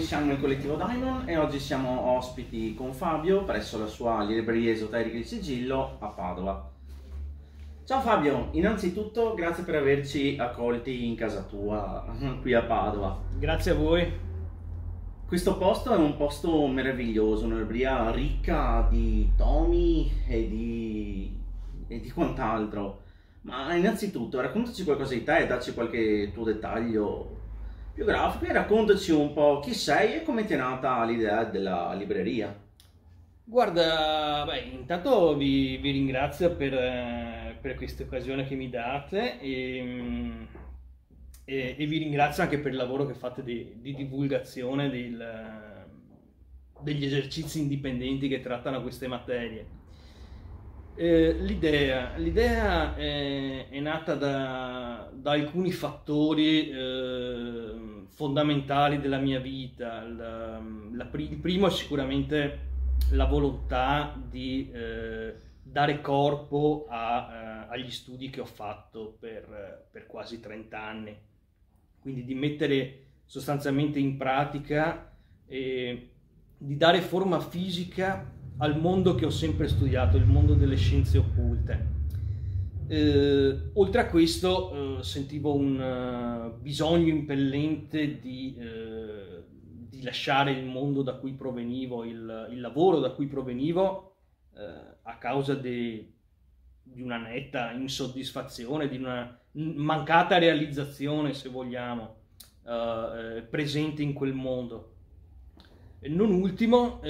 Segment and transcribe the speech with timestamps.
[0.00, 5.16] Siamo il collettivo Diamond e oggi siamo ospiti con Fabio presso la sua libreria esoterica
[5.16, 6.70] di sigillo a Padova.
[7.84, 12.06] Ciao Fabio, innanzitutto grazie per averci accolti in casa tua
[12.40, 13.20] qui a Padova.
[13.38, 14.10] Grazie a voi.
[15.26, 21.36] Questo posto è un posto meraviglioso, una libreria ricca di tomi e di,
[21.88, 23.02] e di quant'altro.
[23.42, 27.37] Ma innanzitutto raccontaci qualcosa di te, dacci qualche tuo dettaglio
[27.98, 31.92] più grafico e raccontaci un po' chi sei e come ti è nata l'idea della
[31.94, 32.56] libreria.
[33.42, 40.46] Guarda, beh, intanto vi, vi ringrazio per, eh, per questa occasione che mi date e,
[41.44, 45.86] e, e, vi ringrazio anche per il lavoro che fate di, di divulgazione del,
[46.80, 49.77] degli esercizi indipendenti che trattano queste materie.
[51.00, 60.02] Eh, l'idea, l'idea è, è, nata da, da alcuni fattori eh, fondamentali della mia vita.
[60.02, 62.58] La, la, il primo è sicuramente
[63.12, 70.04] la volontà di eh, dare corpo a, eh, agli studi che ho fatto per, per,
[70.08, 71.16] quasi 30 anni,
[72.00, 76.10] quindi di mettere sostanzialmente in pratica e
[76.58, 81.96] di dare forma fisica al mondo che ho sempre studiato, il mondo delle scienze occulte.
[82.88, 89.42] Eh, oltre a questo eh, sentivo un uh, bisogno impellente di, eh,
[89.90, 94.14] di, lasciare il mondo da cui provenivo, il, il lavoro da cui provenivo,
[94.56, 94.62] eh,
[95.02, 96.12] a causa de,
[96.82, 102.16] di una netta insoddisfazione, di una mancata realizzazione, se vogliamo,
[102.66, 104.94] eh, presente in quel mondo.
[106.00, 107.00] E non ultimo,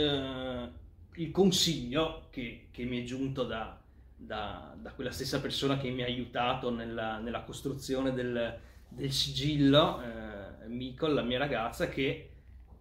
[1.18, 3.78] il consiglio che, che, mi è giunto da,
[4.16, 8.56] da, da, quella stessa persona che mi ha aiutato nella, nella costruzione del,
[8.88, 12.30] del sigillo, eh, Miko, la mia ragazza, che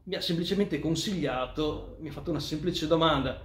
[0.04, 3.42] mi ha semplicemente consigliato, mi ha fatto una semplice domanda,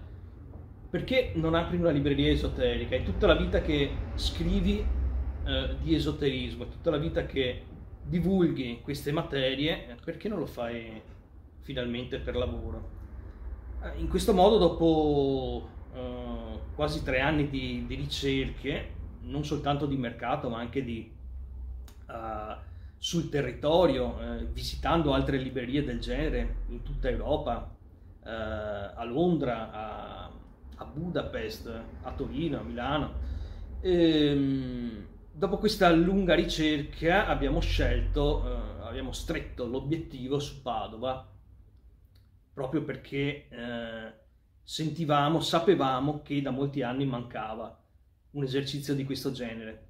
[0.90, 2.94] perché non apri una libreria esoterica?
[2.94, 4.84] È tutta la vita che scrivi
[5.44, 7.62] eh, di esoterismo, è tutta la vita che
[8.02, 11.00] divulghi queste materie, perché non lo fai
[11.62, 13.00] finalmente per lavoro?
[13.82, 18.90] Eh, in questo modo, dopo uh, quasi tre anni di, di, ricerche,
[19.22, 21.10] non soltanto di mercato, ma anche di,
[22.06, 22.54] uh,
[22.96, 27.70] sul territorio, uh, visitando altre librerie del genere in tutta Europa,
[28.24, 30.30] a Londra, a,
[30.76, 33.12] a, Budapest, a Torino, a Milano.
[33.80, 41.26] Ehm, dopo questa lunga ricerca abbiamo scelto, abbiamo stretto l'obiettivo su Padova
[42.52, 44.12] proprio perché eh,
[44.62, 47.78] sentivamo, sapevamo che da molti anni mancava
[48.32, 49.88] un esercizio di questo genere.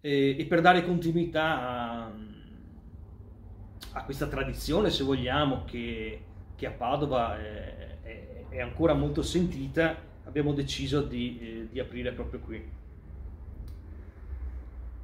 [0.00, 2.12] E, e per dare continuità a,
[3.92, 9.96] a, questa tradizione, se vogliamo, che, che a Padova è, è, è, ancora molto sentita,
[10.24, 12.76] abbiamo deciso di, eh, di aprire proprio qui.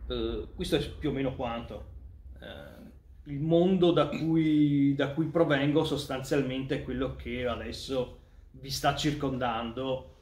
[0.06, 1.93] Uh, questo è più o meno quanto.
[2.38, 2.93] Uh,
[3.27, 8.19] il mondo da cui, da cui provengo sostanzialmente è quello che adesso
[8.53, 10.15] vi sta circondando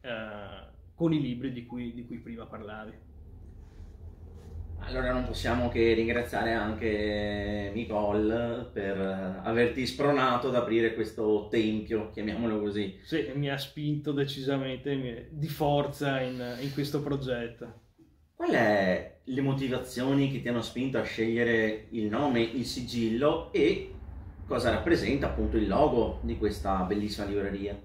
[0.00, 0.08] eh,
[0.94, 3.04] con i libri di cui, di cui prima parlavi.
[4.78, 12.60] Allora non possiamo che ringraziare anche Nicole per averti spronato ad aprire questo tempio, chiamiamolo
[12.60, 12.98] così.
[13.02, 17.84] Sì, mi ha spinto decisamente di forza in, in questo progetto.
[18.36, 23.94] Qual è le motivazioni che ti hanno spinto a scegliere il nome, il sigillo e
[24.46, 27.80] cosa rappresenta appunto il logo di questa bellissima libreria?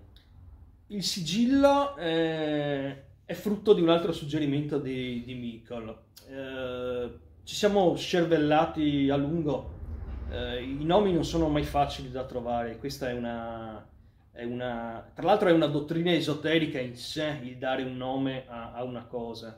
[0.87, 5.97] Il sigillo eh, è frutto di un altro suggerimento di, di Mikol.
[6.27, 7.09] Eh,
[7.43, 9.71] ci siamo scervellati a lungo,
[10.29, 13.87] eh, i nomi non sono mai facili da trovare, questa è una,
[14.33, 18.73] è una, tra l'altro è una dottrina esoterica in sé il dare un nome a,
[18.73, 19.57] a una cosa.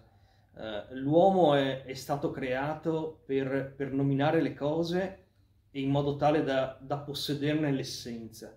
[0.54, 5.26] Uh, l'uomo è, è, stato creato per, per, nominare le cose
[5.72, 8.56] in modo tale da, da, possederne l'essenza.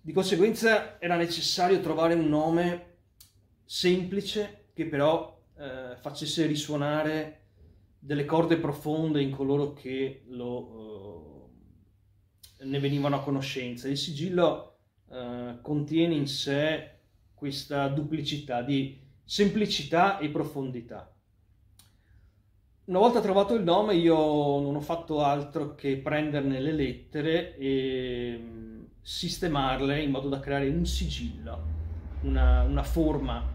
[0.00, 2.96] Di conseguenza era necessario trovare un nome
[3.66, 7.42] semplice che però uh, facesse risuonare
[7.98, 11.50] delle corde profonde in coloro che lo, uh,
[12.64, 13.86] ne venivano a conoscenza.
[13.86, 14.64] Il sigillo
[15.62, 16.98] contiene in sé
[17.32, 21.17] questa duplicità di semplicità e profondità.
[22.88, 28.40] Una volta trovato il nome io non ho fatto altro che prenderne le lettere e
[28.40, 31.62] mm, sistemarle in modo da creare un sigillo,
[32.22, 33.46] una, una forma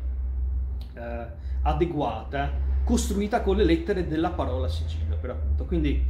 [0.93, 1.27] eh,
[1.63, 2.51] adeguata,
[2.85, 5.65] costruita con le lettere della parola sigillo, per appunto.
[5.65, 6.05] Quindi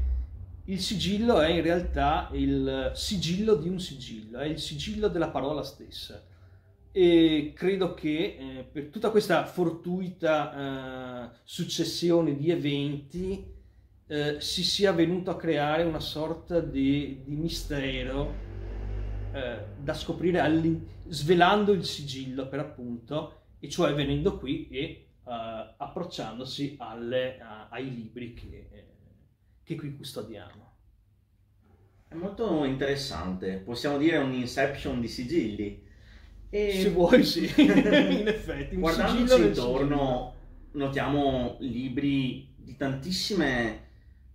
[0.65, 5.63] il sigillo è in realtà il sigillo di un sigillo, è il sigillo della parola
[5.63, 6.21] stessa.
[6.95, 13.51] E credo che eh, per tutta questa fortuita eh, successione di eventi
[14.05, 18.31] eh, si sia venuto a creare una sorta di, di mistero
[19.33, 20.39] eh, da scoprire
[21.07, 28.33] svelando il sigillo per appunto, e cioè venendo qui e eh, approcciandosi alle, ai libri
[28.33, 28.93] che eh,
[29.63, 30.71] che qui custodiamo.
[32.07, 35.91] È molto interessante, possiamo dire un inception di sigilli.
[36.53, 36.71] E...
[36.71, 38.75] Se vuoi sì, in effetti.
[38.75, 40.33] Guardandoci intorno
[40.73, 43.79] notiamo libri di tantissime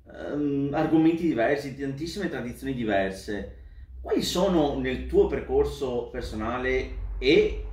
[0.02, 3.58] um, argomenti diversi, di tantissime tradizioni diverse.
[4.00, 7.64] Quali sono nel tuo percorso personale e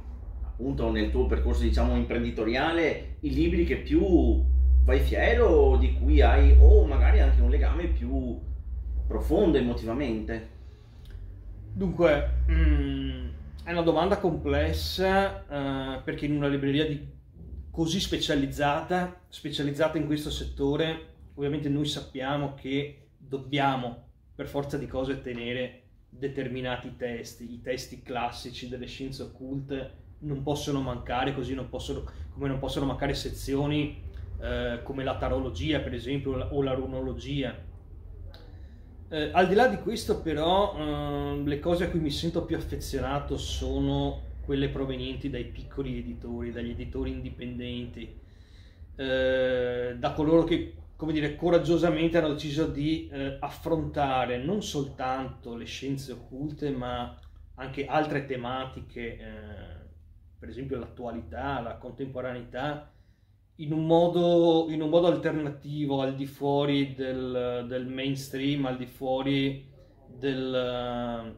[0.44, 4.44] appunto nel tuo percorso diciamo imprenditoriale i libri che più
[4.84, 8.40] vai fiero di cui hai o magari anche un legame più
[9.08, 10.54] profondo emotivamente?
[11.74, 13.05] Dunque, mm,
[13.66, 17.04] è una domanda complessa uh, perché in una libreria di,
[17.72, 24.04] così specializzata, specializzata in questo settore, ovviamente noi sappiamo che dobbiamo
[24.36, 30.80] per forza di cose tenere determinati testi, i testi classici delle scienze occulte non possono
[30.82, 32.04] mancare, così non possono,
[32.34, 34.00] come non possono mancare sezioni
[34.40, 37.65] eh, come la tarologia per esempio o la runologia.
[39.08, 42.56] Eh, al di là di questo però eh, le cose a cui mi sento più
[42.56, 48.20] affezionato sono quelle provenienti dai piccoli editori, dagli editori indipendenti,
[48.96, 55.66] eh, da coloro che come dire, coraggiosamente hanno deciso di eh, affrontare non soltanto le
[55.66, 57.16] scienze occulte ma
[57.56, 59.18] anche altre tematiche,
[60.38, 62.92] per esempio l'attualità, la contemporaneità,
[63.58, 68.86] in un, modo, in un modo alternativo al di fuori del, del mainstream, al di
[68.86, 69.66] fuori
[70.08, 71.34] del,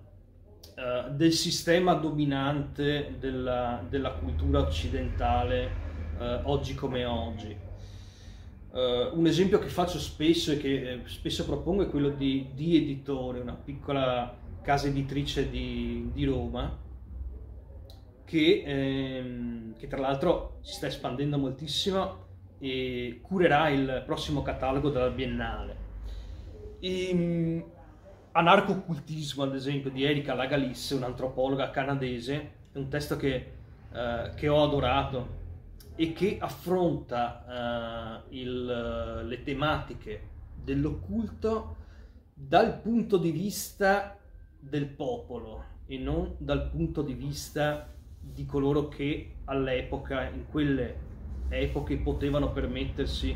[0.75, 5.71] uh, del sistema dominante della, della cultura occidentale
[6.17, 7.55] uh, oggi come oggi.
[8.71, 13.39] Uh, un esempio che faccio spesso e che spesso propongo è quello di, di Editore,
[13.39, 16.85] una piccola casa editrice di, di Roma,
[18.27, 22.25] che, ehm, che, tra l'altro si sta espandendo moltissimo
[22.59, 25.75] e curerà il prossimo catalogo della Biennale.
[26.79, 27.63] E, ehm,
[28.33, 33.51] Anarco-occultismo, ad esempio, di Erika Lagalisse, un'antropologa canadese, è un testo che,
[33.91, 35.45] eh, che ho adorato
[35.95, 40.21] e che affronta eh, il, le tematiche
[40.53, 41.77] dell'occulto
[42.31, 44.15] dal punto di vista
[44.59, 47.91] del popolo e non dal punto di vista
[48.33, 51.05] di coloro che all'epoca, in quelle
[51.49, 53.35] epoche, potevano permettersi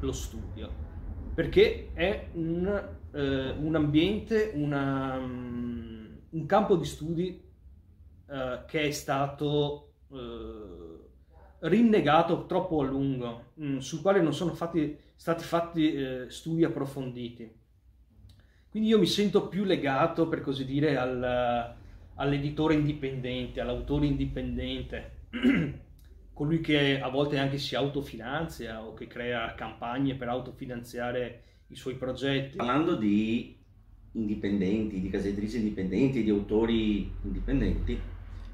[0.00, 0.86] lo studio.
[1.34, 7.42] Perché è un, eh, un ambiente, una, um, un campo di studi
[8.26, 10.98] eh, che è stato eh,
[11.60, 16.64] rinnegato troppo a lungo, mh, mm, sul quale non sono fatti, stati fatti eh, studi
[16.64, 17.56] approfonditi.
[18.70, 21.76] Quindi io mi sento più legato, per così dire, al,
[22.18, 25.26] all'editore indipendente, all'autore indipendente,
[26.32, 31.94] colui che a volte anche si autofinanzia o che crea campagne per autofinanziare i suoi
[31.94, 32.56] progetti.
[32.56, 33.56] Parlando di
[34.12, 37.98] indipendenti, di case editrici indipendenti, di autori indipendenti,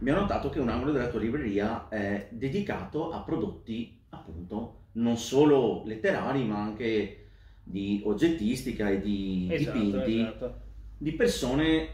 [0.01, 5.83] abbiamo notato che un angolo della tua libreria è dedicato a prodotti appunto non solo
[5.87, 7.29] letterari ma anche
[7.63, 10.61] di oggettistica e di esatto, dipinti esatto.
[10.99, 11.89] di persone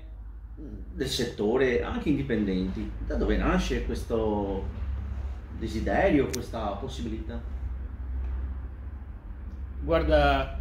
[0.92, 2.90] del settore, anche indipendenti.
[3.06, 4.64] Da dove nasce questo
[5.58, 7.40] desiderio, questa possibilità?
[9.82, 10.58] Guarda,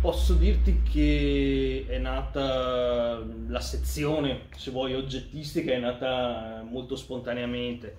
[0.00, 7.98] posso dirti che è nata la sezione, se vuoi, oggettistica, è nata molto spontaneamente.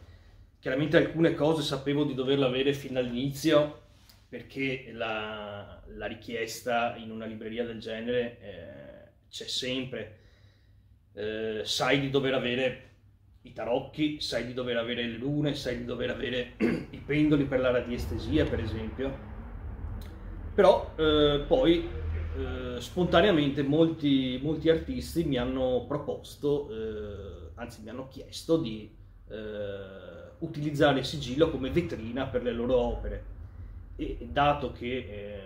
[0.59, 3.83] Chiaramente alcune cose sapevo di doverle avere fin dall'inizio
[4.27, 10.23] perché la, la richiesta in una libreria del genere eh, c'è sempre
[11.15, 12.81] eh, sai di dover avere
[13.43, 16.53] i tarocchi, sai di dover avere le lune, sai di dover avere
[16.91, 19.33] i pendoli per la radiestesia, per esempio.
[20.53, 21.87] Però eh, poi
[22.37, 28.89] eh, spontaneamente molti, molti, artisti mi hanno proposto, eh, anzi mi hanno chiesto di
[29.29, 33.33] eh, utilizzare il sigillo come vetrina per le loro opere.
[33.95, 35.39] E dato che eh,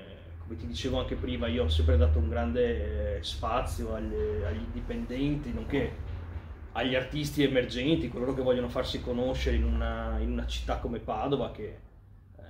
[0.49, 4.65] come ti dicevo anche prima, io ho sempre dato un grande eh, spazio agli, agli
[4.73, 5.91] dipendenti, nonché
[6.71, 11.51] agli artisti emergenti, coloro che vogliono farsi conoscere in una, in una città come Padova,
[11.51, 11.79] che
[12.35, 12.41] è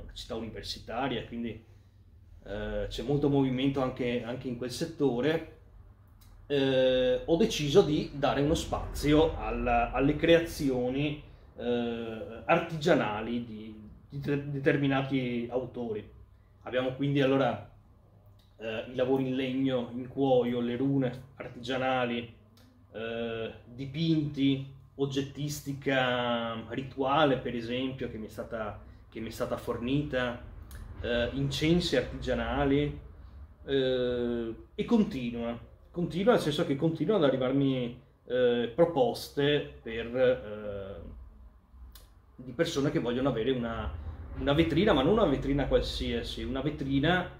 [0.00, 1.64] una città universitaria, quindi
[2.44, 5.56] eh, c'è molto movimento anche, anche in quel settore,
[6.46, 11.20] eh, ho deciso di dare uno spazio alla, alle creazioni
[11.56, 16.17] eh, artigianali di, di de- determinati autori.
[16.68, 17.66] Abbiamo quindi allora
[18.58, 22.30] eh, i lavori in legno, in cuoio, le rune artigianali,
[22.92, 28.82] eh, dipinti, oggettistica rituale per esempio che mi è stata,
[29.14, 30.42] mi è stata fornita,
[31.00, 33.00] eh, incensi artigianali
[33.64, 35.58] eh, e continua,
[35.90, 41.00] continua nel senso che continuano ad arrivarmi eh, proposte per, eh,
[42.36, 43.90] di persone che vogliono avere una,
[44.40, 47.30] una, vetrina, ma non una vetrina qualsiasi, una vetrina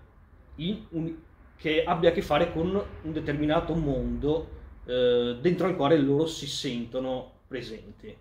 [0.91, 1.15] un,
[1.57, 2.69] che abbia a che fare con
[3.03, 8.17] un determinato mondo eh, dentro al quale loro si sentono presenti.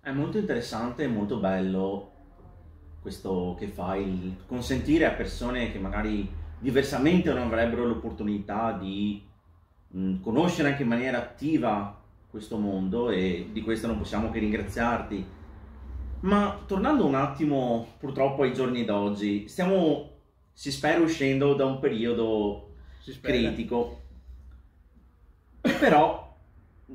[0.00, 2.12] È molto interessante e molto bello
[3.00, 9.24] questo che fai, consentire a persone che magari diversamente non avrebbero l'opportunità di
[9.88, 15.24] mh, conoscere anche in maniera attiva questo mondo e di questo non possiamo che ringraziarti.
[16.26, 20.10] Ma tornando un attimo purtroppo ai giorni d'oggi, stiamo,
[20.52, 22.74] si spera, uscendo da un periodo
[23.20, 24.00] critico.
[25.60, 26.36] Però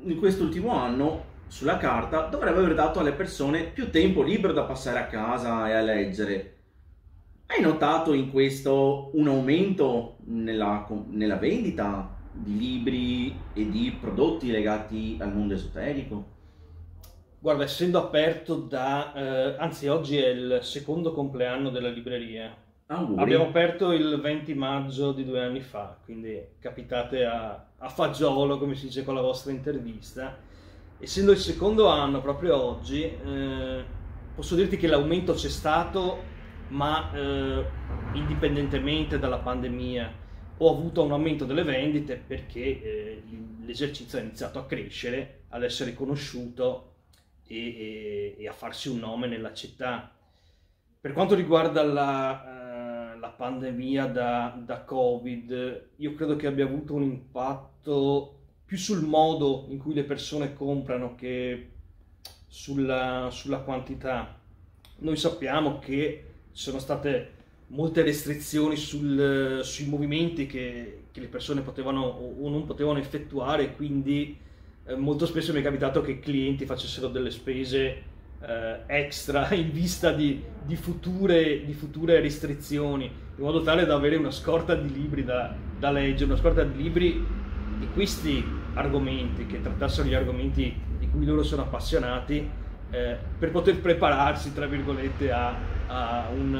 [0.02, 4.98] in quest'ultimo anno sulla carta dovrebbe aver dato alle persone più tempo libero da passare
[4.98, 6.56] a casa e a leggere.
[7.46, 15.16] Hai notato in questo un aumento nella, nella vendita di libri e di prodotti legati
[15.18, 16.40] al mondo esoterico?
[17.42, 19.12] Guarda, essendo aperto da...
[19.12, 22.56] Eh, anzi, oggi è il secondo compleanno della libreria.
[22.86, 23.20] Auguri.
[23.20, 28.76] Abbiamo aperto il 20 maggio di due anni fa, quindi capitate a, a fagiolo, come
[28.76, 30.50] si dice con la vostra intervista
[31.02, 33.84] essendo il secondo anno proprio oggi, eh,
[34.36, 36.22] posso dirti che l'aumento c'è stato,
[36.68, 37.64] ma eh,
[38.12, 40.20] indipendentemente dalla pandemia
[40.58, 43.22] ho avuto un aumento delle vendite perché eh,
[43.64, 46.91] l'esercizio ha iniziato a crescere, ad essere conosciuto
[47.52, 50.10] e, e, e, a farsi un nome nella città.
[51.00, 56.94] Per quanto riguarda la, eh, la pandemia da, da Covid, io credo che abbia avuto
[56.94, 61.72] un impatto più sul modo in cui le persone comprano che
[62.46, 64.38] sulla, sulla quantità.
[64.98, 71.62] Noi sappiamo che ci sono state molte restrizioni sul, sui movimenti che, che, le persone
[71.62, 74.38] potevano o non potevano effettuare, quindi
[74.84, 78.02] eh, molto spesso mi è capitato che clienti facessero delle spese
[78.40, 84.16] eh, extra in vista di, di, future, di, future, restrizioni, in modo tale da avere
[84.16, 87.24] una scorta di libri da, da leggere, una scorta di libri
[87.78, 92.48] di questi argomenti, che trattassero gli argomenti di cui loro sono appassionati,
[92.90, 95.54] eh, per poter prepararsi, tra virgolette, a,
[95.86, 96.54] a, un,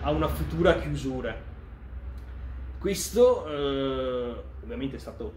[0.00, 1.34] a una futura chiusura.
[2.78, 5.32] Questo eh, ovviamente è stato,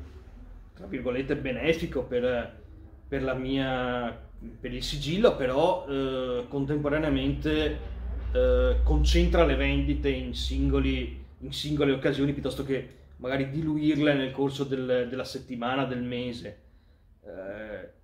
[0.78, 2.62] tra virgolette, benefico per,
[3.08, 4.16] per, la mia,
[4.60, 7.80] per il sigillo, però eh, contemporaneamente
[8.32, 14.64] eh, concentra le vendite in, singoli, in singole occasioni piuttosto che magari diluirle nel corso
[14.64, 16.62] del, della settimana, del mese.
[17.24, 17.96] Eh,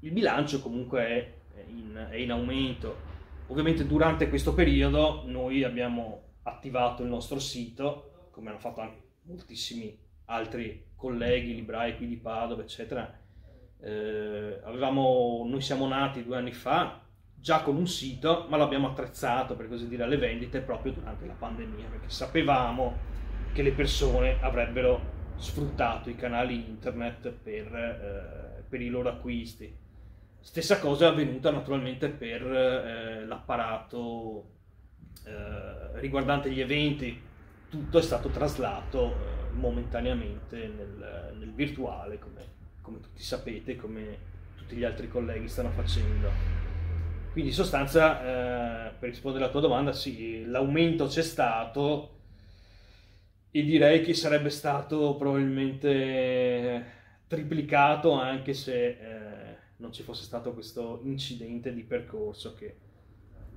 [0.00, 1.34] il bilancio comunque è
[1.70, 3.06] in, è in, aumento.
[3.46, 10.06] Ovviamente durante questo periodo noi abbiamo attivato il nostro sito, come hanno fatto anche moltissimi
[10.28, 13.16] altri colleghi, librai qui di Padova, eccetera.
[13.80, 17.00] Eh, avevamo, noi siamo nati due anni fa
[17.34, 21.34] già con un sito, ma l'abbiamo attrezzato per così dire alle vendite proprio durante la
[21.34, 22.96] pandemia, perché sapevamo
[23.52, 29.72] che le persone avrebbero sfruttato i canali internet per, eh, per i loro acquisti.
[30.40, 34.50] Stessa cosa è avvenuta naturalmente per eh, l'apparato
[35.24, 37.20] eh, riguardante gli eventi,
[37.68, 42.44] tutto è stato traslato eh, momentaneamente nel, nel virtuale, come,
[42.80, 44.18] come, tutti sapete, come
[44.56, 46.30] tutti gli altri colleghi stanno facendo.
[47.32, 52.16] Quindi in sostanza, eh, per rispondere alla tua domanda, sì, l'aumento c'è stato,
[53.50, 56.96] e direi che sarebbe stato probabilmente
[57.26, 62.76] triplicato anche se eh, non ci fosse stato questo incidente di percorso che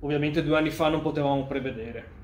[0.00, 2.20] ovviamente due anni fa non potevamo prevedere.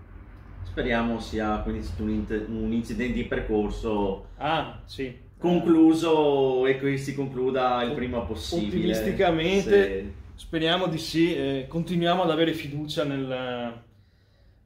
[0.70, 5.12] Speriamo sia quindi un, un incidente di percorso ah, sì.
[5.38, 8.92] concluso e che si concluda il prima possibile.
[8.92, 10.12] Ottimisticamente se...
[10.34, 13.87] speriamo di sì, eh, continuiamo ad avere fiducia nel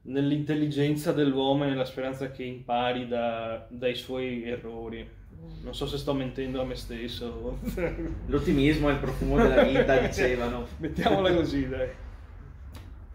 [0.03, 5.21] nell'intelligenza dell'uomo e nella speranza che impari da, dai suoi errori.
[5.61, 7.59] Non so se sto mentendo a me stesso.
[8.27, 10.67] L'ottimismo è il profumo della vita, dicevano.
[10.77, 11.87] Mettiamola così, dai.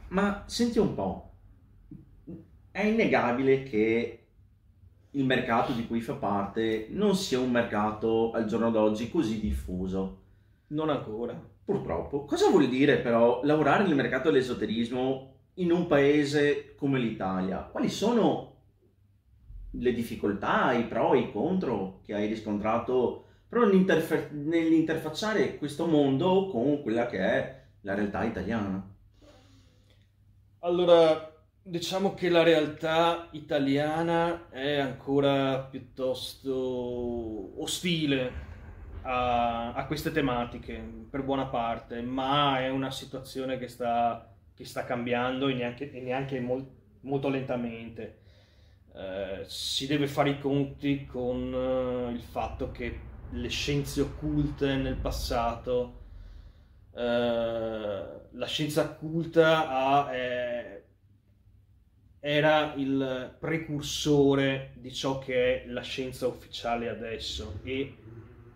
[0.09, 1.28] Ma senti un po',
[2.79, 4.19] è innegabile che
[5.11, 10.21] il mercato di cui fa parte non sia un mercato al giorno d'oggi così diffuso.
[10.69, 11.37] Non ancora.
[11.65, 12.25] Purtroppo.
[12.25, 17.63] Cosa vuol dire però lavorare nel mercato dell'esoterismo in un paese come l'Italia?
[17.63, 18.55] Quali sono
[19.73, 23.73] le difficoltà, i pro e i contro che hai riscontrato proprio
[24.31, 28.89] nell'interfacciare questo mondo con quella che è la realtà italiana?
[30.61, 31.38] Allora,
[31.69, 38.47] diciamo che la realtà italiana è ancora piuttosto ostile
[39.03, 44.85] a, a, queste tematiche per buona parte, ma è una situazione che sta, che sta
[44.85, 46.67] cambiando e neanche, e neanche mol,
[47.03, 48.21] molto lentamente.
[48.95, 54.97] Eh, si deve fare i conti con uh, il fatto che le scienze occulte nel
[54.97, 56.01] passato,
[56.93, 60.78] uh, la scienza occulta ha, eh,
[62.21, 67.95] era il precursore di ciò che è la scienza ufficiale adesso e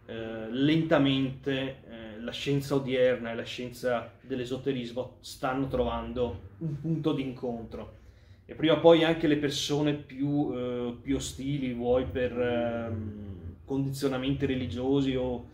[0.04, 1.52] eh, lentamente
[1.88, 8.00] eh, la scienza odierna e la scienza dell'esoterismo stanno trovando un punto d'incontro.
[8.44, 14.44] E prima o poi anche le persone più, eh, più ostili, vuoi per ehm, condizionamenti
[14.44, 15.46] religiosi o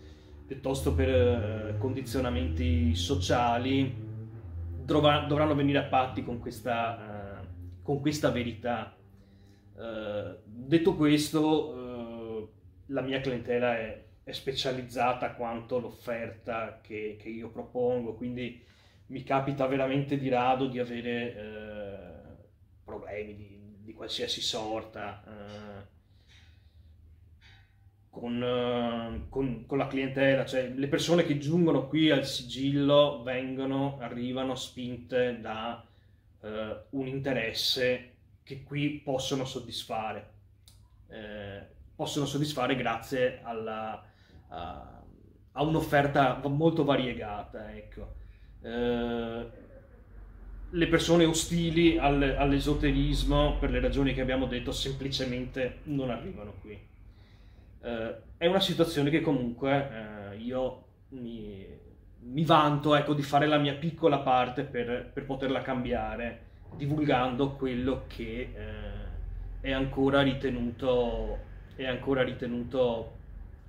[0.46, 3.94] piuttosto per eh, condizionamenti sociali,
[4.82, 7.27] dovranno, dovranno venire a patti con questa,
[7.88, 8.94] con questa verità.
[10.44, 12.52] detto questo,
[12.88, 18.62] la mia clientela è è specializzata quanto l'offerta che, che, io propongo, quindi
[19.06, 22.46] mi capita veramente di rado di avere eh,
[22.84, 25.22] problemi di, di, qualsiasi sorta
[28.10, 34.54] con, con, con, la clientela, cioè le persone che giungono qui al sigillo vengono, arrivano
[34.56, 35.87] spinte da
[36.40, 40.30] eh, un interesse che qui possono soddisfare.
[41.08, 44.04] Eh, possono soddisfare grazie alla,
[44.48, 47.74] ha un'offerta molto variegata.
[47.74, 48.14] Ecco.
[48.62, 49.46] Eh,
[50.70, 56.78] le persone ostili al, all'esoterismo, per le ragioni che abbiamo detto, semplicemente non arrivano qui.
[57.80, 61.66] Eh, è una situazione che comunque eh, io mi,
[62.20, 68.04] mi vanto ecco, di fare la mia piccola parte per, per poterla cambiare, divulgando quello
[68.06, 69.06] che eh,
[69.60, 71.38] è ancora ritenuto,
[71.76, 73.16] è ancora ritenuto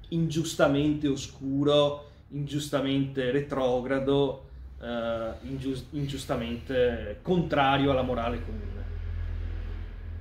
[0.10, 4.48] ingiustamente oscuro, ingiustamente retrogrado,
[4.82, 8.78] eh, ingiust- ingiustamente contrario alla morale comune.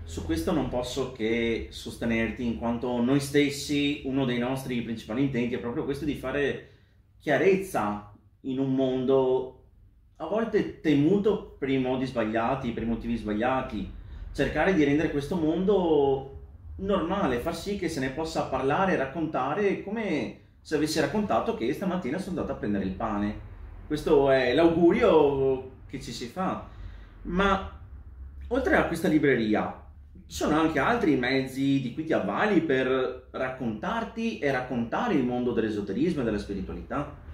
[0.05, 5.55] Su questo non posso che sostenerti, in quanto noi stessi, uno dei nostri principali intenti
[5.55, 6.71] è proprio questo di fare
[7.19, 8.08] chiarezza
[8.43, 9.55] in un mondo
[10.17, 13.91] a volte temuto per i modi sbagliati, per i motivi sbagliati,
[14.33, 16.37] cercare di rendere questo mondo
[16.77, 21.73] normale, far sì che se ne possa parlare e raccontare come se avessi raccontato che
[21.73, 23.47] stamattina sono andato a prendere il pane.
[23.87, 26.67] Questo è l'augurio che ci si fa.
[27.23, 27.79] Ma
[28.49, 29.87] oltre a questa libreria,
[30.27, 35.53] ci sono anche altri mezzi di cui ti avvali per raccontarti e raccontare il mondo
[35.53, 37.27] dell'esoterismo e della spiritualità?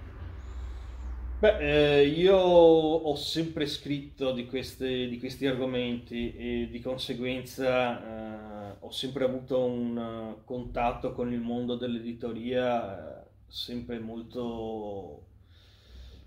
[1.37, 8.77] Beh, eh, io ho sempre scritto di, queste, di, questi argomenti e di conseguenza eh,
[8.79, 15.25] ho sempre avuto un uh, contatto con il mondo dell'editoria eh, sempre molto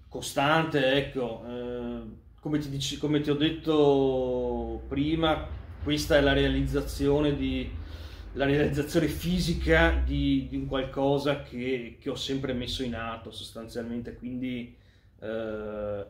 [0.09, 1.43] costante, ecco.
[1.47, 2.03] Eh,
[2.41, 5.47] come, ti dici, come ti ho detto prima,
[5.83, 7.87] questa è la realizzazione di
[8.35, 14.15] la realizzazione fisica di, di un qualcosa che, che, ho sempre messo in atto sostanzialmente,
[14.15, 14.77] quindi
[15.21, 16.07] eh,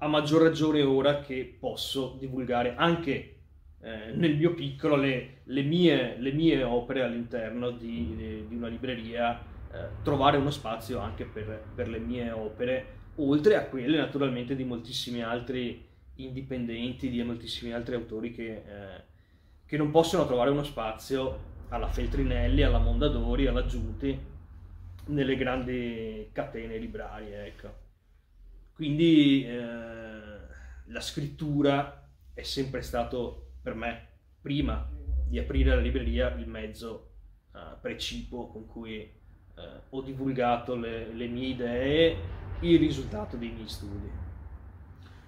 [0.00, 3.38] a maggior ragione ora che posso divulgare anche
[3.80, 9.40] eh, nel mio piccolo le, le, mie, le mie, opere all'interno di, di una libreria,
[9.72, 14.64] eh, trovare uno spazio anche per, per, le mie opere, oltre a quelle naturalmente di
[14.64, 19.02] moltissimi altri indipendenti, di moltissimi altri autori che, eh,
[19.64, 24.18] che non possono trovare uno spazio alla Feltrinelli, alla Mondadori, alla Giunti,
[25.06, 27.46] nelle grandi catene librarie.
[27.46, 27.86] Ecco.
[28.78, 29.58] Quindi eh,
[30.84, 34.06] la scrittura è sempre stato per me,
[34.40, 34.88] prima
[35.26, 37.10] di aprire la libreria, il mezzo
[37.52, 39.12] eh, precipuo con cui eh,
[39.88, 42.16] ho divulgato le, le mie idee,
[42.60, 44.08] il risultato dei miei studi.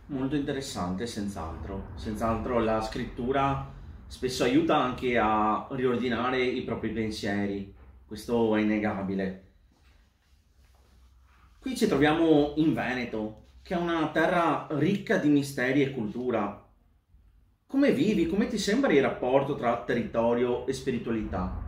[0.06, 1.88] Molto interessante, senz'altro.
[1.96, 3.68] Senz'altro la scrittura
[4.06, 7.74] spesso aiuta anche a riordinare i propri pensieri,
[8.06, 9.49] questo è innegabile.
[11.60, 16.66] Qui ci troviamo in Veneto, che è una terra ricca di misteri e cultura.
[17.66, 21.62] come vivi, come ti sembra il rapporto tra territorio e spiritualità?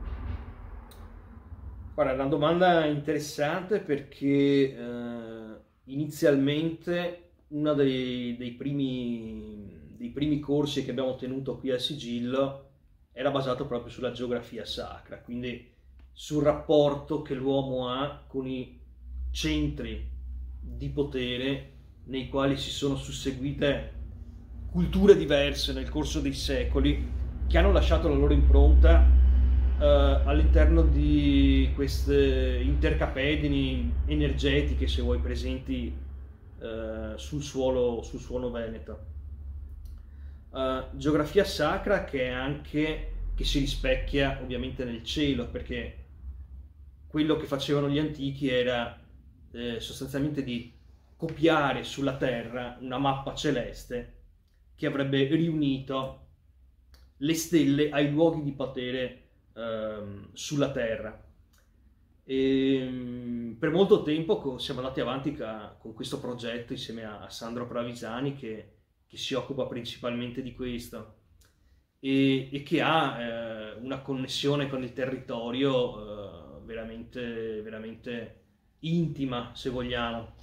[1.93, 4.27] Guarda, è una domanda interessante perché
[4.75, 12.71] eh, inizialmente uno dei, dei, primi, dei primi corsi che abbiamo tenuto qui al Sigillo
[13.13, 15.71] era basato proprio sulla geografia sacra, quindi
[16.11, 18.81] sul rapporto che l'uomo ha con i
[19.33, 20.09] centri
[20.61, 21.71] di potere
[22.05, 24.01] nei quali si sono susseguite
[24.71, 29.07] culture diverse nel corso dei secoli che hanno lasciato la loro impronta
[29.79, 29.85] eh,
[30.25, 35.95] all'interno di queste intercapedini energetiche, se vuoi, presenti
[36.61, 39.11] eh, sul, suolo, sul suolo veneto.
[40.51, 45.97] Uh, geografia sacra che è anche che si rispecchia ovviamente nel cielo perché
[47.07, 49.02] quello che facevano gli antichi era
[49.53, 50.73] eh, sostanzialmente di
[51.17, 54.21] copiare sulla terra una mappa celeste
[54.75, 56.19] che avrebbe riunito
[57.19, 59.23] le stelle ai luoghi di potere
[59.55, 61.23] ehm, sulla terra.
[62.25, 67.67] E, ehm, per molto tempo siamo andati avanti ca, con questo progetto insieme a Sandro
[67.67, 68.73] Pravisani che,
[69.07, 71.21] che si occupa principalmente di questo
[72.01, 78.41] e, e che ha eh, una connessione con il territorio eh, veramente, veramente
[78.83, 80.41] intima, se vogliamo.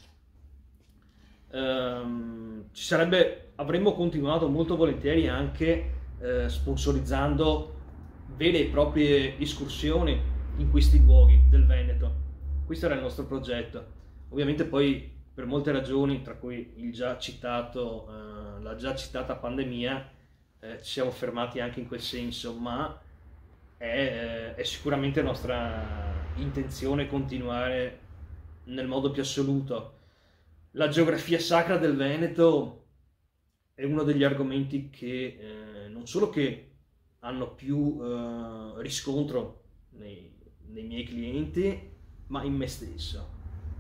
[1.52, 7.78] Um, ci sarebbe, avremmo continuato molto volentieri anche eh, sponsorizzando
[8.36, 10.22] vere e proprie escursioni
[10.58, 12.28] in questi luoghi del Veneto.
[12.66, 13.98] Questo era il nostro progetto.
[14.30, 20.10] Ovviamente poi per molte ragioni, tra cui il già citato, eh, la già citata pandemia,
[20.60, 23.00] eh, ci siamo fermati anche in quel senso, ma
[23.78, 28.08] è, eh, è sicuramente nostra intenzione continuare
[28.66, 29.98] nel modo più assoluto.
[30.72, 32.86] La geografia sacra del Veneto
[33.74, 36.72] è uno degli argomenti che eh, non solo che
[37.20, 40.32] hanno più eh, riscontro nei,
[40.68, 41.92] nei miei clienti,
[42.28, 43.38] ma in me stesso.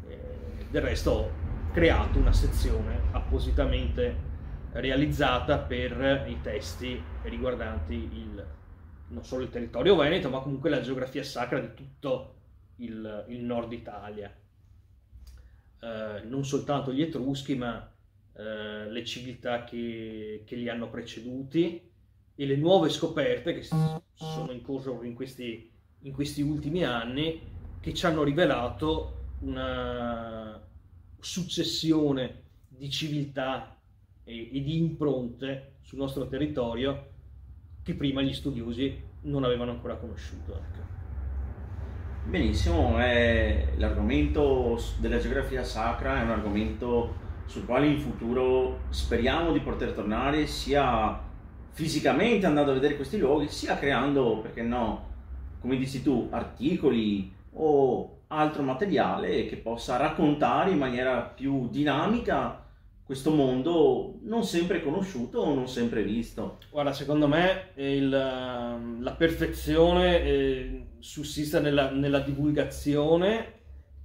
[0.08, 1.32] Eh, del resto ho
[1.72, 4.28] creato una sezione appositamente
[4.72, 8.46] realizzata per i testi riguardanti il,
[9.10, 12.36] non solo il territorio veneto, ma comunque la geografia sacra di tutto
[12.78, 14.34] il, il nord Italia.
[15.82, 17.90] Eh, non soltanto gli Etruschi, ma
[18.34, 21.90] eh, le civiltà che, che, li hanno preceduti
[22.36, 25.70] e le nuove scoperte che sono in corso in questi
[26.04, 27.42] in questi ultimi anni
[27.82, 30.62] che ci hanno rivelato una
[31.20, 33.78] successione di civiltà
[34.24, 37.08] e, e di impronte sul nostro territorio
[37.84, 40.56] che prima gli studiosi non avevano ancora conosciuto.
[40.56, 40.99] Ecco.
[42.30, 47.16] Benissimo, eh, l'argomento della geografia sacra è un argomento
[47.48, 51.20] sul quale in futuro speriamo di poter tornare sia
[51.72, 55.08] fisicamente andando a vedere questi luoghi, sia creando, perché no,
[55.60, 62.64] come dici tu, articoli o altro materiale che possa raccontare in maniera più dinamica
[63.04, 66.60] questo mondo non sempre conosciuto o non sempre visto.
[66.70, 73.54] Guarda, secondo me il, la perfezione eh, sussiste nella, nella, divulgazione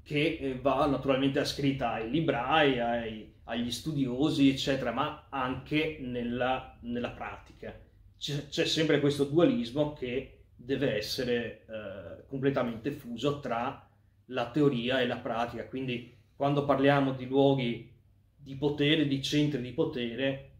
[0.02, 7.10] che eh, va naturalmente ascritta ai librai, ai, agli studiosi, eccetera, ma anche nella, nella
[7.10, 7.78] pratica.
[8.18, 13.88] C'è, c'è sempre questo dualismo che deve essere eh, completamente fuso tra
[14.26, 15.66] la teoria e la pratica.
[15.66, 17.90] Quindi quando parliamo di luoghi
[18.36, 20.50] di potere, di centri di potere,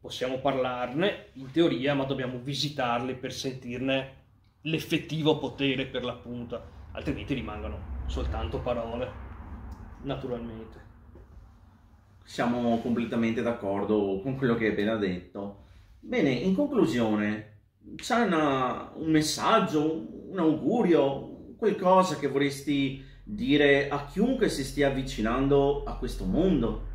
[0.00, 4.22] possiamo parlarne in teoria, ma dobbiamo visitarli per sentirne
[4.66, 6.60] l'effettivo potere per l'appunto,
[6.92, 9.10] altrimenti rimangono soltanto parole,
[10.02, 10.82] naturalmente.
[12.22, 15.64] Siamo completamente d'accordo con quello che hai appena detto.
[16.00, 17.52] Bene, in conclusione,
[17.96, 25.84] c'è una, un messaggio, un augurio, qualcosa che vorresti dire a chiunque si stia avvicinando
[25.84, 26.92] a questo mondo?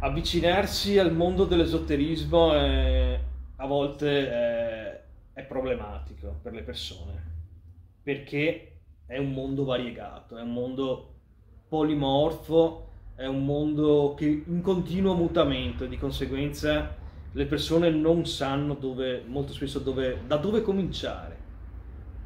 [0.00, 3.20] Avvicinarsi al mondo dell'esoterismo è,
[3.56, 5.01] a volte è,
[5.32, 7.32] è problematico per le persone
[8.02, 8.72] perché
[9.06, 11.14] è un mondo variegato, è un mondo
[11.68, 16.96] polimorfo, è un mondo che in continuo mutamento, di conseguenza
[17.30, 21.38] le persone non sanno dove, molto spesso dove, da dove cominciare.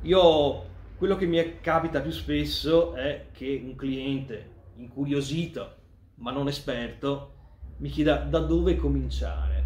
[0.02, 0.64] Io,
[0.96, 5.74] quello che mi capita più spesso è che un cliente incuriosito,
[6.16, 7.34] ma non esperto,
[7.78, 9.65] mi chieda da dove cominciare.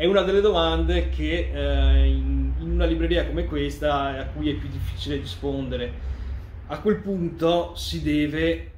[0.00, 4.54] È una delle domande che eh, in, in una libreria come questa a cui è
[4.54, 5.92] più difficile rispondere.
[6.68, 8.70] A quel punto si deve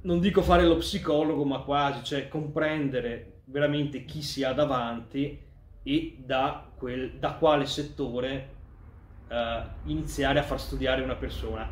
[0.00, 5.38] non dico fare lo psicologo, ma quasi, cioè comprendere veramente chi si ha davanti
[5.82, 8.48] e da, quel, da quale settore
[9.28, 11.68] uh, iniziare a far studiare una persona.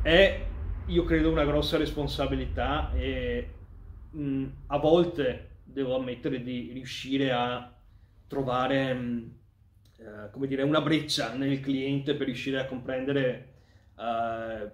[0.00, 0.46] È,
[0.86, 3.50] io credo, una grossa responsabilità e
[4.10, 7.72] mh, a volte devo ammettere di riuscire a
[8.26, 9.34] trovare mh,
[9.98, 13.54] uh, come dire, una breccia nel cliente per riuscire a comprendere
[13.96, 14.70] uh,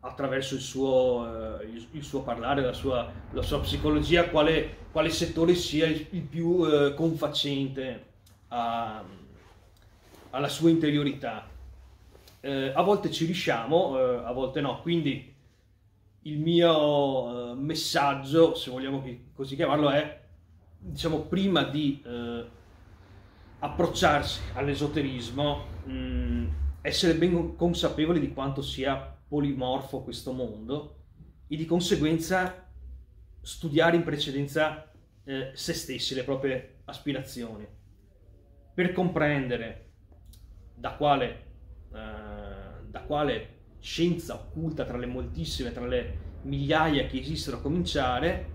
[0.00, 5.54] attraverso il suo, il, il suo, parlare, la sua, la sua psicologia, quale, quale, settore
[5.54, 8.04] sia il, il più confacente
[8.48, 9.02] a,
[10.30, 11.48] alla sua interiorità.
[12.40, 15.32] Eh, a volte ci riusciamo, eh, a volte no, quindi
[16.22, 19.02] il mio eh, messaggio, se vogliamo
[19.34, 20.20] così chiamarlo, è
[20.78, 22.44] diciamo prima di eh,
[23.64, 26.46] approcciarsi all'esoterismo, mh, mm,
[26.82, 28.96] essere ben consapevoli di quanto sia
[29.26, 31.04] polimorfo questo mondo
[31.46, 32.70] e di conseguenza
[33.40, 34.90] studiare in precedenza
[35.24, 37.66] eh, se stessi, le proprie aspirazioni,
[38.74, 39.92] per comprendere
[40.74, 41.44] da quale
[41.94, 43.48] eh, da quale
[43.80, 48.50] scienza occulta tra le moltissime, tra le migliaia che esistono, cominciare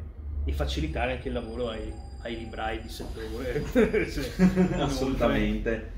[0.46, 3.64] e facilitare anche il lavoro ai, ai librai di settore.
[3.72, 5.92] cioè, Assolutamente.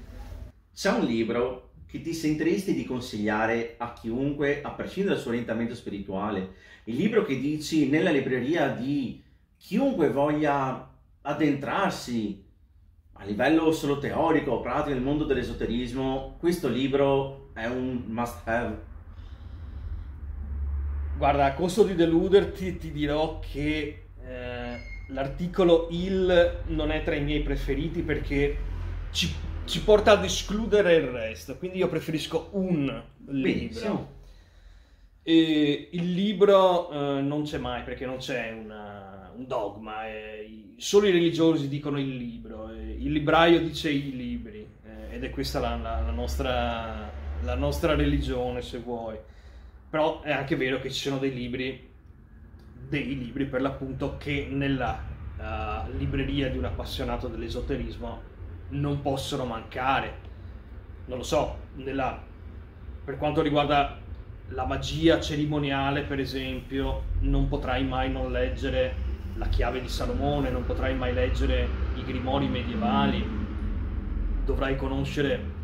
[0.74, 5.76] C'è un libro che ti sentiresti di consigliare a chiunque, a prescindere dal suo orientamento
[5.76, 6.54] spirituale?
[6.86, 9.22] Il libro che dici nella libreria di
[9.58, 10.90] chiunque voglia
[11.22, 12.44] addentrarsi
[13.14, 18.90] a livello solo teorico o pratico nel mondo dell'esoterismo, questo libro è un must have.
[21.18, 27.24] Guarda, a costo di deluderti ti dirò che eh, l'articolo Il non è tra i
[27.24, 28.58] miei preferiti perché
[29.12, 29.34] ci,
[29.66, 34.20] ci, porta ad escludere il resto, quindi io preferisco un libro.
[35.24, 41.08] E il libro eh, non c'è mai perché non c'è una, un dogma, eh, solo
[41.08, 45.76] i religiosi dicono il libro, il libraio dice i libri eh, ed è questa la,
[45.76, 49.18] la, la nostra la nostra religione se vuoi.
[49.90, 51.90] Però è anche vero che ci sono dei libri,
[52.88, 55.00] dei libri per l'appunto che nella
[55.38, 58.22] uh, libreria di un appassionato dell'esoterismo
[58.70, 60.30] non possono mancare.
[61.06, 62.22] Non lo so, nella,
[63.04, 63.98] per quanto riguarda
[64.50, 70.66] la magia cerimoniale, per esempio, non potrai mai non leggere la chiave di Salomone, non
[70.66, 73.26] potrai mai leggere i grimori medievali,
[74.46, 75.60] dovrai conoscere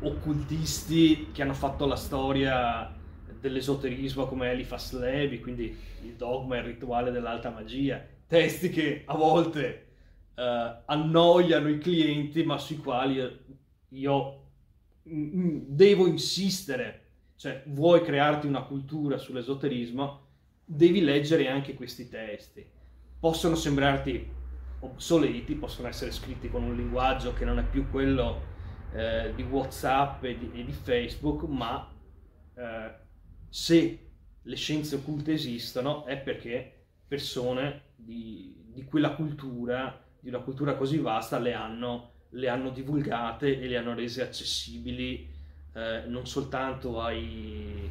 [0.00, 2.90] occultisti che hanno fatto la storia
[3.42, 9.86] dell'esoterismo come Eliphas Levi, quindi il dogma il rituale dell'alta magia, testi che a volte
[10.36, 13.20] uh, annoiano i clienti ma sui quali
[13.88, 14.42] io
[15.02, 17.00] devo insistere,
[17.34, 20.20] cioè vuoi crearti una cultura sull'esoterismo,
[20.64, 22.64] devi leggere anche questi testi.
[23.18, 24.30] Possono sembrarti
[24.80, 28.40] obsoleti, possono essere scritti con un linguaggio che non è più quello
[28.94, 31.92] eh, di Whatsapp e di, e di Facebook, ma
[32.54, 33.01] eh,
[33.52, 33.98] se
[34.40, 40.96] le scienze occulte esistono è perché persone di, di, quella cultura, di una cultura così
[40.96, 45.28] vasta, le hanno, le hanno divulgate e le hanno rese accessibili
[45.74, 47.90] eh, non soltanto ai,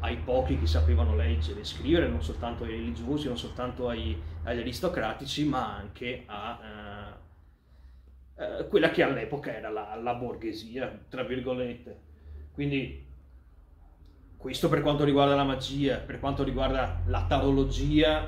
[0.00, 4.58] ai, pochi che sapevano leggere e scrivere, non soltanto ai religiosi, non soltanto ai, agli
[4.58, 7.16] aristocratici, ma anche a
[8.36, 11.98] eh, eh, quella che all'epoca era la, la, borghesia, tra virgolette.
[12.52, 13.06] Quindi
[14.38, 18.26] questo per quanto riguarda la magia, per quanto riguarda la tarologia,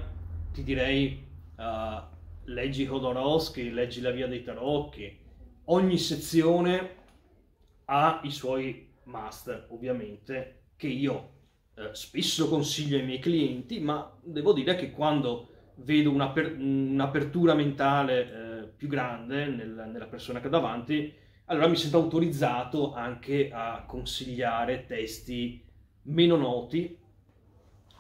[0.52, 1.24] ti direi
[1.56, 2.02] uh,
[2.46, 5.18] leggi Hodorowski, leggi la via dei tarocchi.
[5.66, 6.96] Ogni sezione
[7.84, 11.30] ha i suoi master, ovviamente, che io
[11.74, 18.66] eh, spesso consiglio ai miei clienti, ma devo dire che quando vedo un'apertura mentale eh,
[18.66, 21.14] più grande nel, nella persona che ho davanti,
[21.46, 25.68] allora mi sento autorizzato anche a consigliare testi
[26.02, 26.96] meno noti,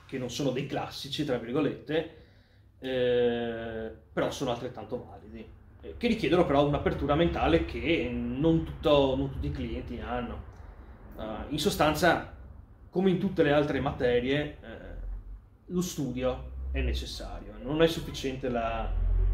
[0.06, 2.16] che non sono dei classici, tra virgolette,
[2.78, 5.46] eh, però sono altrettanto validi,
[5.82, 10.48] eh, che richiedono però un'apertura mentale che non, tutto, non tutti i clienti hanno.
[11.16, 12.34] Uh, in sostanza,
[12.88, 14.78] come in tutte le altre materie, eh,
[15.66, 18.90] lo studio è necessario, non è sufficiente la,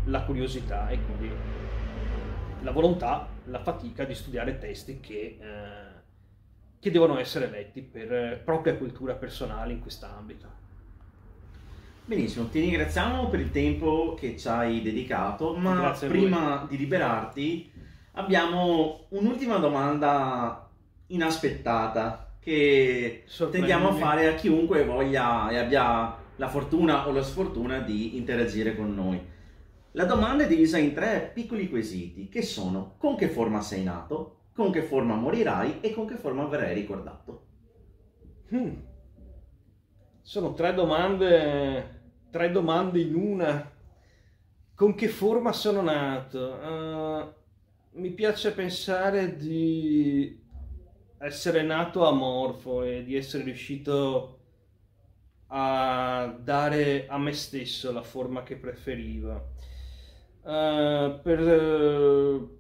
[0.07, 1.31] la curiosità e quindi
[2.63, 5.86] la volontà, la fatica di studiare testi che, eh,
[6.87, 10.47] che devono essere letti per propria cultura personale in quest'ambito.
[12.05, 17.73] Benissimo, ti ringraziamo per il tempo che ci hai dedicato, ma prima di liberarti
[18.13, 20.71] abbiamo un'ultima domanda
[21.09, 27.81] inaspettata che tendiamo a fare a chiunque voglia e abbia la fortuna o la sfortuna
[27.81, 29.21] di interagire con noi.
[29.91, 34.36] La domanda è divisa in tre piccoli quesiti che sono con che forma sei nato,
[34.57, 37.45] con che forma morirai e con che forma verrai ricordato.
[38.51, 38.75] Hmm.
[40.23, 43.71] Sono tre domande, tre domande in una.
[44.75, 46.39] Con che forma sono nato?
[46.39, 50.43] Uh, mi piace pensare di
[51.19, 54.39] essere nato amorfo e di essere riuscito
[55.49, 59.35] a dare a me stesso la forma che preferiva.
[60.41, 62.56] Uh, per, uh,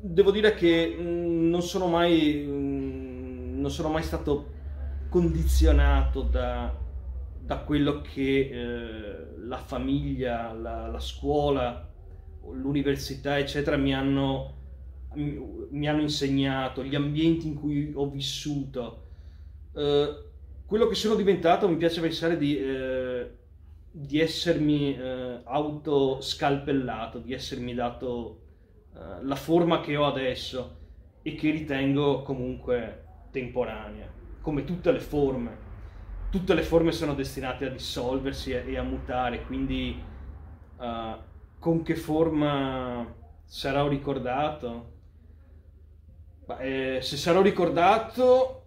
[0.00, 4.56] devo dire che mm, non sono mai mm, non sono mai stato
[5.08, 6.74] condizionato da,
[7.40, 11.88] da quello che eh, la famiglia, la, la, scuola,
[12.52, 14.54] l'università, eccetera, mi hanno,
[15.14, 19.06] mi hanno, insegnato, gli ambienti in cui ho vissuto.
[19.74, 20.22] Eh,
[20.66, 23.30] quello che sono diventato, mi piace pensare di, eh,
[23.90, 28.40] di essermi eh, autoscalpellato, di essermi dato
[28.98, 30.76] eh, la forma che ho adesso
[31.22, 35.66] e che ritengo comunque temporanea, come tutte le forme.
[36.30, 39.98] Tutte le forme sono destinate a dissolversi e, a mutare, quindi
[40.76, 41.16] uh,
[41.58, 44.92] con che forma sarò ricordato?
[46.44, 48.58] Beh, eh, se sarò ricordato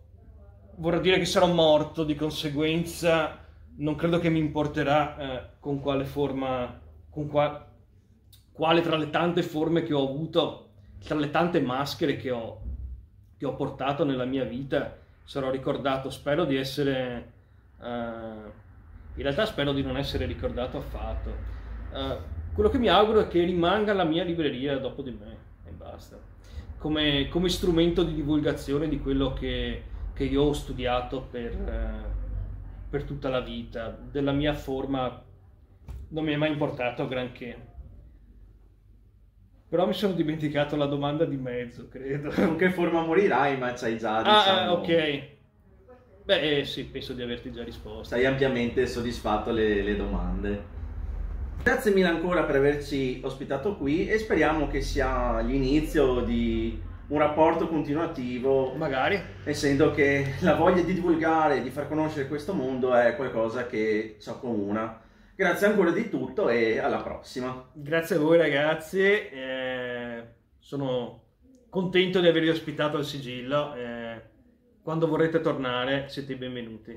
[0.77, 3.45] vorrà dire che sarò morto, di conseguenza
[3.77, 7.70] non credo che mi importerà eh, con quale forma, con qua,
[8.51, 10.69] quale tra le tante forme che ho avuto,
[11.03, 12.61] tra le tante maschere che ho,
[13.37, 16.09] che ho portato nella mia vita, sarò ricordato.
[16.09, 17.31] Spero di essere...
[17.79, 18.51] Uh,
[19.15, 21.29] in realtà spero di non essere ricordato affatto.
[21.91, 25.71] Uh, quello che mi auguro è che rimanga la mia libreria dopo di me e
[25.71, 26.19] basta.
[26.77, 29.83] Come, come strumento di divulgazione di quello che,
[30.13, 33.89] che io ho studiato per, uh, per tutta la vita.
[33.89, 35.23] Della mia forma
[36.09, 37.69] non mi è mai importato granché.
[39.71, 42.29] Però mi sono dimenticato la domanda di mezzo, credo.
[42.35, 44.69] Con che forma morirai, ma c'hai già, ah, diciamo...
[44.69, 45.21] Ah, ok.
[46.25, 48.03] Beh, eh, sì, penso di averti già risposto.
[48.03, 50.63] Stai ampiamente soddisfatto le, le domande.
[51.63, 57.69] Grazie mille ancora per averci ospitato qui e speriamo che sia l'inizio di un rapporto
[57.69, 58.73] continuativo.
[58.73, 59.21] Magari.
[59.45, 64.27] Essendo che la voglia di divulgare, di far conoscere questo mondo è qualcosa che ci
[64.27, 64.99] accomuna.
[65.41, 67.67] Grazie ancora di tutto e alla prossima.
[67.73, 70.23] Grazie a voi ragazzi, eh,
[70.59, 71.23] sono
[71.67, 73.73] contento di avervi ospitato al sigillo.
[73.73, 74.21] Eh,
[74.83, 76.91] quando vorrete tornare siete benvenuti.